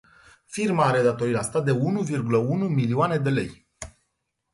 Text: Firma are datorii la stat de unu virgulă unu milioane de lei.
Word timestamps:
Firma 0.53 0.85
are 0.85 1.01
datorii 1.07 1.31
la 1.35 1.41
stat 1.49 1.63
de 1.65 1.71
unu 1.71 2.01
virgulă 2.01 2.37
unu 2.37 2.67
milioane 2.67 3.17
de 3.17 3.29
lei. 3.29 3.67